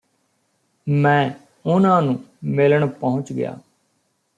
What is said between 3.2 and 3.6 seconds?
ਗਿਆ